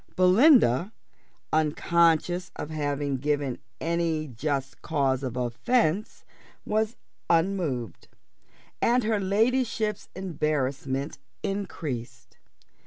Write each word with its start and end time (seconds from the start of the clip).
Belinda, 0.15 0.93
unconscious 1.53 2.49
of 2.55 2.71
having 2.71 3.17
given 3.17 3.59
any 3.79 4.27
just 4.27 4.81
cause 4.81 5.21
of 5.21 5.37
offence, 5.37 6.25
was 6.65 6.95
unmoved; 7.29 8.07
and 8.81 9.03
her 9.03 9.19
ladyship's 9.19 10.09
embarrassment 10.15 11.19
increased. 11.43 12.39